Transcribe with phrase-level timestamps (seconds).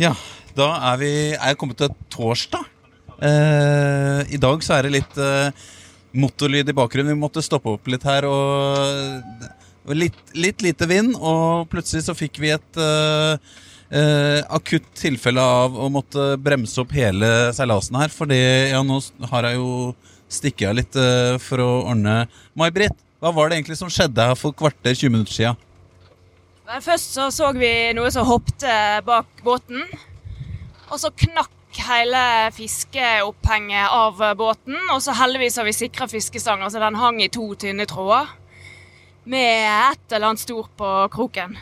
[0.00, 0.10] Ja,
[0.58, 2.64] da er vi er kommet til torsdag.
[3.22, 5.52] Eh, I dag så er det litt eh,
[6.18, 7.14] motorlyd i bakgrunnen.
[7.14, 8.26] Vi måtte stoppe opp litt her.
[8.26, 13.54] Og litt, litt lite vind, og plutselig så fikk vi et eh,
[13.94, 18.10] eh, akutt tilfelle av å måtte bremse opp hele seilasen her.
[18.10, 18.40] Fordi
[18.72, 18.98] ja, nå
[19.30, 19.92] har jeg jo
[20.26, 22.24] stikket av litt eh, for å ordne
[22.58, 25.60] May-Britt, hva var det egentlig som skjedde her for kvarter 20 minutter siden?
[26.64, 28.72] Men først så så vi noe som hoppte
[29.04, 29.82] bak båten.
[30.88, 31.52] Og så knakk
[31.84, 32.22] hele
[32.56, 34.78] fiskeopphenget av båten.
[34.94, 38.32] Og så heldigvis har vi sikra fiskestanger, så den hang i to tynne tråder.
[39.28, 41.56] Med et eller annet stort på kroken.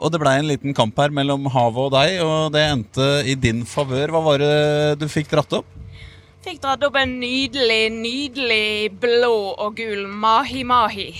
[0.00, 3.36] Og det blei en liten kamp her mellom havet og deg, og det endte i
[3.36, 4.12] din favør.
[4.14, 5.68] Hva var det du fikk dratt opp?
[6.44, 11.10] Fikk dratt opp en nydelig, nydelig blå og gul mahi-mahi.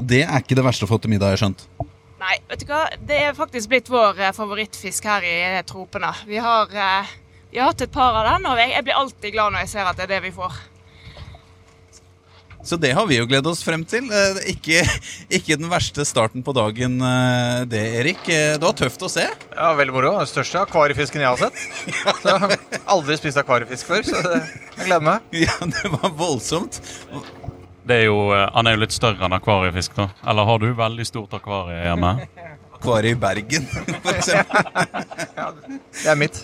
[0.00, 1.66] Det er ikke det verste å få til middag, jeg har skjønt.
[2.22, 2.82] Nei, vet du hva?
[3.02, 5.36] Det er faktisk blitt vår eh, favorittfisk her i
[5.66, 6.12] tropene.
[6.28, 7.14] Vi har, eh,
[7.50, 9.90] vi har hatt et par av den, og jeg blir alltid glad når jeg ser
[9.90, 10.60] at det er det vi får.
[12.62, 14.06] Så det har vi jo gledet oss frem til.
[14.14, 14.84] Eh, Ikke,
[15.40, 18.22] ikke den verste starten på dagen, eh, det, Erik.
[18.30, 19.26] Eh, Det var tøft å se.
[19.56, 20.12] Ja, Veldig moro.
[20.20, 21.58] Den største akvariefisken jeg har sett.
[22.22, 22.54] Så jeg har
[22.94, 25.26] aldri spist akvariefisk før, så jeg gleder meg.
[25.42, 26.78] Ja, det var voldsomt.
[27.82, 30.08] Det er jo, eh, han er jo litt større enn akvariefisk, da.
[30.28, 32.12] Eller har du veldig stort akvarie hjemme?
[32.78, 33.66] Akvariet i Bergen,
[34.02, 34.70] for eksempel.
[36.02, 36.40] Det er mitt.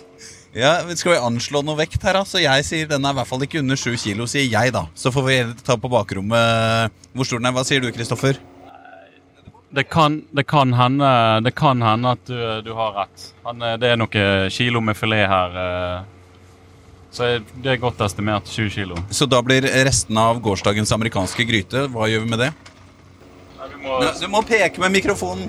[0.56, 2.24] Ja, Skal vi anslå noe vekt her, da?
[2.26, 4.86] Så jeg sier den er i hvert fall ikke under sju kilo, sier jeg, da.
[4.98, 7.54] Så får vi ta på bakrommet hvor stor den er.
[7.54, 8.40] Hva sier du, Kristoffer?
[9.68, 11.08] Det kan, det kan, hende,
[11.44, 13.26] det kan hende at du, du har rett.
[13.46, 15.58] Han, eh, det er noe kilo med filet her.
[17.10, 17.28] Så
[17.62, 18.98] det er godt estimert 20 kilo.
[19.10, 21.86] Så da blir resten av gårsdagens amerikanske gryte.
[21.92, 22.50] Hva gjør vi med det?
[23.58, 25.48] Nei, vi må, Du må peke med mikrofonen.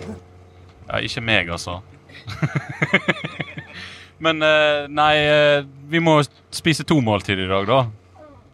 [0.88, 1.81] ja, ikke meg, altså.
[4.23, 6.17] Men eh, nei, eh, vi må
[6.51, 7.81] spise to måltid i dag, da.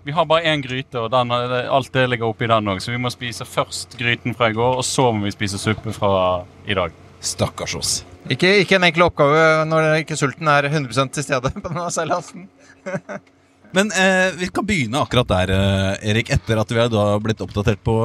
[0.06, 2.81] Vi har bare én gryte, og den, eh, alt det ligger oppi den òg.
[2.84, 5.94] Så vi må spise først gryten fra i går, og så må vi spise suppe
[5.96, 6.94] fra i dag.
[7.25, 7.96] Stakkars oss.
[8.31, 12.47] Ikke, ikke en enkel oppgave når ikke sulten er 100 til stede på denne seilasen.
[13.75, 16.31] Men eh, vi kan begynne akkurat der, eh, Erik.
[16.34, 17.97] Etter at vi har da blitt oppdatert på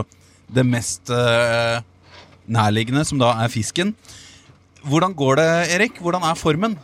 [0.50, 1.78] det mest eh,
[2.50, 3.94] nærliggende, som da er fisken.
[4.84, 6.00] Hvordan går det, Erik?
[6.02, 6.74] Hvordan er formen?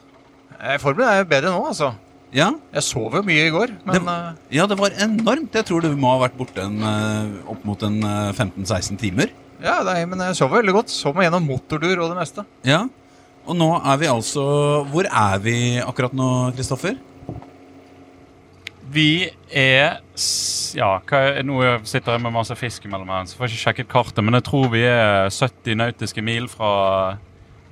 [0.57, 1.93] Eh, Formen er bedre nå, altså.
[2.37, 5.53] Ja, Jeg sov jo mye i går, men Det- eh, ja det var enormt.
[5.55, 9.31] Jeg tror du må ha vært borte en, eh, opp mot en eh, 15-16 timer.
[9.63, 10.89] ja, nei, men jeg sov veldig godt.
[10.93, 12.45] Sov meg gjennom motordur og det meste.
[12.65, 12.85] Ja,
[13.47, 14.45] Og nå er vi altså
[14.91, 16.97] Hvor er vi akkurat nå, Kristoffer?
[18.91, 20.01] Vi er
[20.77, 23.89] Ja, er, nå sitter jeg med masse fisk mellom her, så får jeg ikke sjekket
[23.93, 26.71] kartet, men jeg tror vi er 70 nautiske mil fra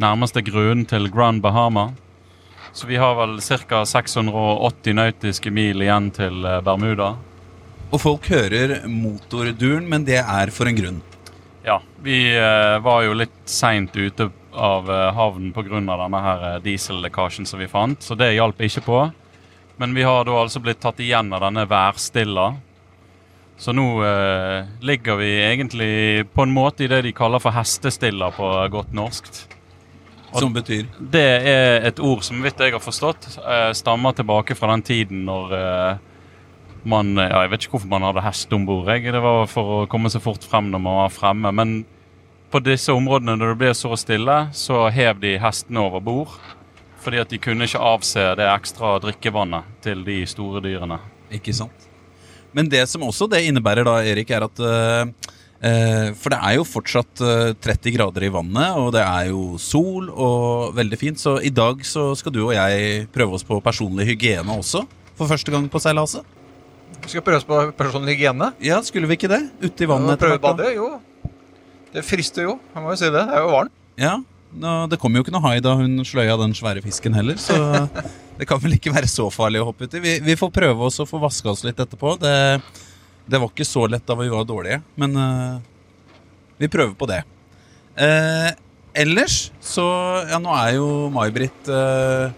[0.02, 1.92] nærmeste grunn til Grand Bahama.
[2.74, 3.84] Så vi har vel ca.
[3.86, 7.12] 680 nautiske mil igjen til eh, Bermuda.
[7.92, 11.02] Og folk hører motorduren, men det er for en grunn.
[11.64, 15.78] Ja, vi eh, var jo litt seint ute av eh, havnen pga.
[16.54, 19.12] eh, diesellekkasjen som vi fant, så det hjalp ikke på.
[19.76, 22.54] Men vi har da altså blitt tatt igjen av denne værstilla.
[23.56, 28.31] Så nå eh, ligger vi egentlig på en måte i det de kaller for hestestilla
[28.34, 29.47] på godt norskt.
[30.32, 34.56] Og- Som betyr Det er et ord som, vidt jeg har forstått, eh, stammer tilbake
[34.56, 35.98] fra den tiden når eh,
[36.84, 38.87] man ja, Jeg vet ikke hvorfor man hadde hest om bord.
[38.87, 41.53] Det var for å komme seg fort frem når man var fremme.
[41.54, 41.84] Men
[42.54, 46.34] på disse områdene når det blir så stille, så hev de hestene over bord.
[47.03, 51.00] Fordi at de kunne ikke avse det ekstra drikkevannet til de store dyrene.
[51.34, 51.88] Ikke sant?
[52.54, 55.32] Men det som også det innebærer da, Erik, er at eh,
[55.66, 59.59] eh, For det er jo fortsatt eh, 30 grader i vannet, og det er jo
[59.59, 61.19] sol og veldig fint.
[61.20, 64.84] Så i dag så skal du og jeg prøve oss på personlig hygiene også.
[65.19, 66.22] For første gang på seilaset.
[67.03, 68.53] Vi skal prøve oss på personlig hygiene.
[68.62, 69.43] Ja, skulle vi ikke det?
[69.59, 70.14] Ute i vannet.
[70.14, 71.13] etter Prøve badet, bade, jo.
[71.94, 73.21] Det frister jo, jeg må jo si det.
[73.28, 73.75] Det er jo varmt.
[74.00, 74.15] Ja,
[74.91, 77.55] Det kom jo ikke noe hai da hun sløya den svære fisken heller, så
[78.38, 80.02] det kan vel ikke være så farlig å hoppe uti.
[80.02, 82.17] Vi, vi får prøve oss å få vaska oss litt etterpå.
[82.23, 82.35] Det,
[83.31, 85.62] det var ikke så lett da vi var dårlige, men uh,
[86.58, 87.23] vi prøver på det.
[87.94, 88.50] Uh,
[88.94, 89.85] ellers så
[90.26, 92.32] Ja, nå er jo May-Britt uh,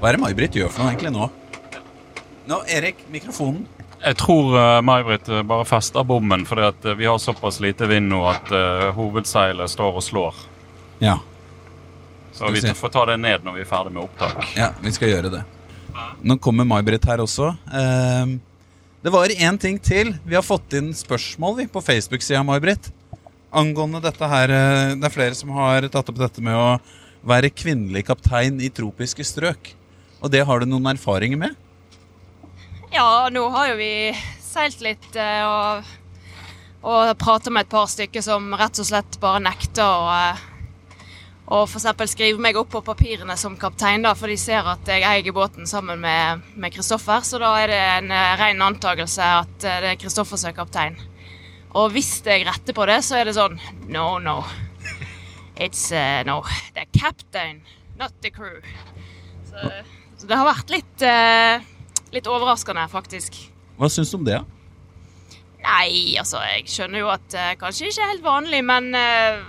[0.00, 1.28] Hva er det May-Britt gjør for noe egentlig nå?
[2.50, 3.62] Nå, Erik, mikrofonen.
[4.06, 7.88] Jeg tror uh, May-Britt eh, bare fester bommen fordi at eh, vi har såpass lite
[7.90, 10.44] vind nå at uh, hovedseilet står og slår.
[11.02, 11.18] Ja,
[12.32, 14.46] Så vi vi får ta det ned når vi er ferdig med opptak.
[14.54, 15.42] Ja, vi skal gjøre det.
[16.22, 17.50] Nå kommer May-Britt her også.
[17.66, 18.38] Uh,
[19.02, 20.14] det var én ting til.
[20.22, 22.92] Vi har fått inn spørsmål vi, på Facebook-sida, May-Britt.
[23.56, 24.50] Angående dette her
[24.98, 26.78] Det er flere som har tatt opp dette med å,
[27.26, 29.72] være kvinnelig kaptein i tropiske strøk.
[30.22, 31.56] Og det har du noen erfaringer med?
[32.96, 34.08] Ja, nå har jo vi
[34.40, 35.88] seilt litt eh, og,
[36.80, 40.14] og prata med et par stykker som rett og slett bare nekter å
[41.46, 41.74] og f.eks.
[41.74, 45.04] for eksempel skrive meg opp på papirene som kaptein, da, for de ser at jeg
[45.04, 47.20] eier båten sammen med Kristoffer.
[47.22, 50.56] Så da er det en eh, ren antakelse at eh, det er Kristoffer som er
[50.56, 50.96] kaptein.
[51.76, 53.60] Og hvis jeg retter på det, så er det sånn
[53.92, 54.40] No, no.
[55.54, 56.40] It's uh, no.
[56.74, 57.60] The captain,
[58.00, 58.64] not the crew.
[59.52, 59.70] Så,
[60.16, 61.75] så det har vært litt, uh,
[62.14, 63.38] litt overraskende, faktisk.
[63.76, 64.40] Hva syns du om det?
[65.66, 69.40] Nei, altså, jeg skjønner jo at det kanskje ikke helt vanlig, men uh,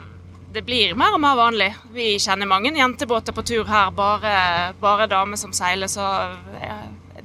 [0.56, 1.70] det blir mer og mer vanlig.
[1.94, 4.38] Vi kjenner mange jentebåter på tur her, bare,
[4.82, 6.08] bare damer som seiler, så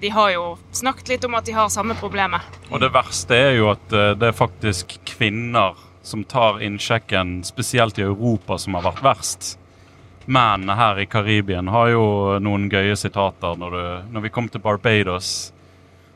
[0.02, 0.44] de har jo
[0.74, 2.60] snakket litt om at de har samme problemet.
[2.68, 8.06] Og det verste er jo at det er faktisk kvinner som tar innsjekken, spesielt i
[8.06, 9.52] Europa, som har vært verst.
[10.26, 12.04] Men her i Karibien har jo
[12.42, 13.58] noen gøye sitater.
[13.58, 15.52] Når, du, når vi kom til Barbados,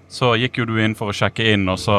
[0.08, 1.97] så gikk jo du inn for å sjekke inn, og så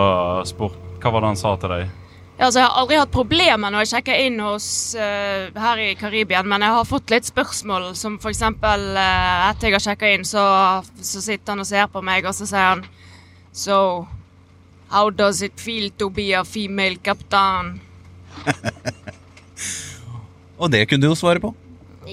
[0.48, 1.90] spurte Hva var det han sa til deg?
[2.38, 4.68] Ja, altså, jeg har aldri hatt problemer når jeg sjekker inn hos
[4.98, 8.44] uh, her i Karibien, men jeg har fått litt spørsmål, som f.eks.
[8.46, 8.98] Uh,
[9.50, 10.44] etter jeg har sjekka inn, så,
[11.02, 12.86] så sitter han og ser på meg, og så sier han
[13.58, 14.06] So
[14.90, 17.82] How does it feel to be a female captain?
[20.58, 21.52] Og det kunne du jo svare på.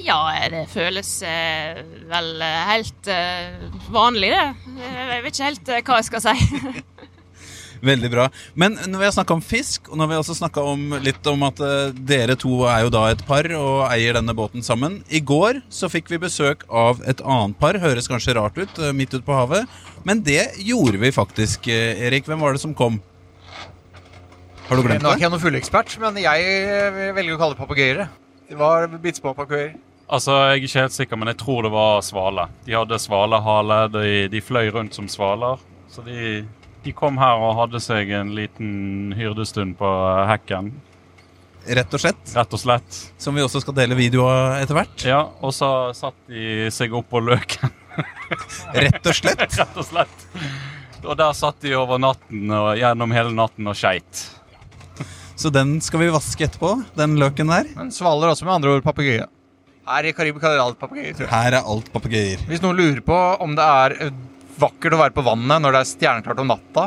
[0.02, 0.18] Ja,
[0.50, 4.72] det føles eh, vel eh, helt eh, vanlig, det.
[4.80, 6.82] Jeg vet ikke helt eh, hva jeg skal si.
[7.84, 8.24] Veldig bra.
[8.58, 10.62] Men når vi har snakka om fisk, og når vi også snakka
[11.04, 14.64] litt om at uh, dere to er jo da et par og eier denne båten
[14.64, 17.76] sammen I går så fikk vi besøk av et annet par.
[17.82, 19.68] Høres kanskje rart ut, midt ute på havet.
[20.08, 21.68] Men det gjorde vi faktisk.
[21.68, 23.02] Erik, hvem var det som kom?
[24.64, 25.04] Har du glemt det?
[25.04, 28.06] Nå er ikke jeg noen fullekspert, men jeg velger å kalle det papegøyer.
[28.48, 29.74] Det var bitte små papegøyer.
[30.12, 32.48] Altså, Jeg er ikke helt sikker, men jeg tror det var svale.
[32.66, 33.78] De hadde svalehale.
[33.94, 35.62] De, de fløy rundt som svaler.
[35.88, 36.42] Så de,
[36.84, 39.88] de kom her og hadde seg en liten hyrdestund på
[40.28, 40.74] hekken.
[41.64, 42.20] Rett og slett.
[42.36, 42.98] Rett og slett.
[43.16, 45.06] Som vi også skal dele video av etter hvert.
[45.08, 47.72] Ja, Og så satt de seg opp på løken.
[48.84, 49.40] Rett og slett.
[49.56, 50.28] Rett og slett.
[51.04, 54.26] Og der satt de over natten og gjennom hele natten og skeit.
[55.44, 57.66] Så den skal vi vaske etterpå, den løken der.
[57.76, 59.26] Men svaler også med andre ord papegøye.
[59.84, 61.32] Her i Karibia kaller det alt papegøyer, tror jeg.
[61.34, 62.44] Her er alt papegøyer.
[62.48, 64.14] Hvis noen lurer på om det er eh,
[64.56, 66.84] vakkert å være på vannet når det er stjerneklart om natta,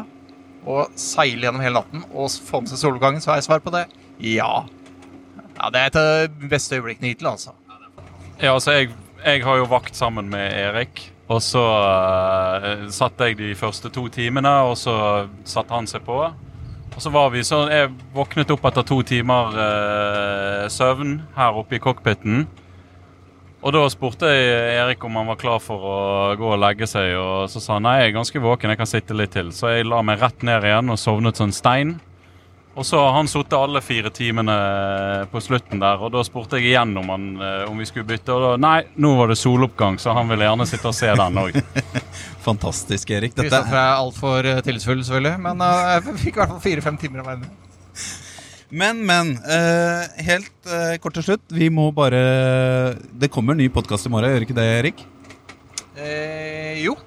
[0.65, 3.75] og seile gjennom hele natten og få med seg soloppgangen, så har jeg svar på
[3.77, 3.83] det.
[4.25, 4.49] Ja.
[5.51, 6.09] Ja, Det er et av
[6.41, 7.53] de beste øyeblikkene hittil, altså.
[8.41, 8.89] Ja, altså, jeg,
[9.21, 11.03] jeg har jo vakt sammen med Erik.
[11.29, 14.97] Og så uh, satt jeg de første to timene, og så
[15.45, 16.23] satte han seg på.
[16.95, 21.77] Og så var vi så Jeg våknet opp etter to timer eh, søvn her oppe
[21.77, 22.47] i cockpiten.
[23.65, 25.97] Og da spurte jeg Erik om han var klar for å
[26.37, 28.89] gå og legge seg, og så sa han nei, jeg er ganske våken, jeg kan
[28.89, 29.49] sitte litt til.
[29.51, 31.95] Så jeg la meg rett ned igjen og sovnet som en stein.
[32.77, 34.55] Og så har han sittet alle fire timene
[35.31, 38.35] på slutten der, og da spurte jeg igjen om, han, eh, om vi skulle bytte.
[38.35, 41.39] Og da nei, nå var det soloppgang, så han ville gjerne sitte og se den
[41.41, 41.57] òg.
[42.47, 43.33] Fantastisk, Erik.
[43.33, 45.65] Dette Kristoffer er altfor uh, tillitsfull, selvfølgelig, men
[45.95, 47.49] jeg fikk i hvert fall fire-fem timer av verden.
[48.69, 49.33] Men, men.
[49.47, 51.43] eh, helt eh, kort til slutt.
[51.55, 55.05] Vi må bare Det kommer en ny podkast i morgen, gjør ikke det, Erik?
[55.97, 56.97] Eh, jo,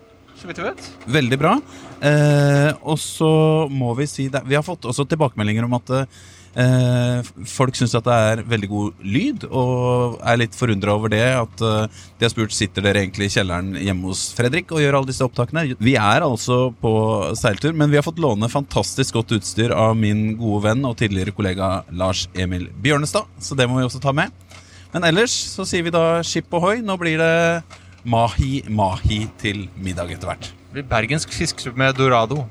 [0.40, 0.90] så vidt jeg vet.
[1.20, 1.54] Veldig bra.
[2.00, 3.30] Eh, og så
[3.68, 4.42] må vi si det.
[4.48, 9.04] Vi har fått også tilbakemeldinger om at eh, folk syns at det er veldig god
[9.04, 11.22] lyd, og er litt forundra over det.
[11.36, 15.00] At eh, de har spurt sitter dere egentlig i kjelleren hjemme hos Fredrik og gjør
[15.00, 15.66] alle disse opptakene.
[15.76, 16.94] Vi er altså på
[17.38, 21.36] seiltur, men vi har fått låne fantastisk godt utstyr av min gode venn og tidligere
[21.36, 24.32] kollega Lars Emil Bjørnestad, så det må vi også ta med.
[24.90, 26.80] Men ellers så sier vi da skip ohoi.
[26.82, 27.36] Nå blir det
[28.04, 30.50] mahi-mahi til middag etter hvert.
[30.70, 32.44] Det blir bergensk fiskesuppe med dorado.